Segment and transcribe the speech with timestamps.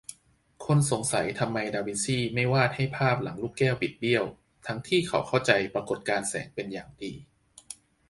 [0.65, 4.23] คนสงสัยทำไมดาวินซีไม่วาดให้ภาพหลังลูกแก้วบิดเบี้ยว
[4.67, 7.13] ทั้งที่เขาเข้าใจปรากฏการณ์แสงเป็นอย่างดี